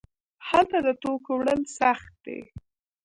[0.47, 2.39] هلته د توکو وړل سخت دي.